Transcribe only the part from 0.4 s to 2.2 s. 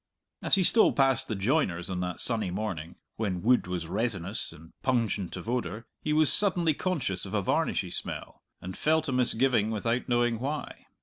As he stole past the joiner's on that